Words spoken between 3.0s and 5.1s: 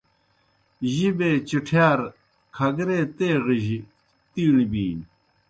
تیغجیْ تِیݨیْ بِینیْ